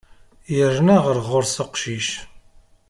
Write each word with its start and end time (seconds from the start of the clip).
Yerna 0.55 0.97
ɣer 1.05 1.17
ɣur-s 1.27 1.55
uqcic. 1.63 2.07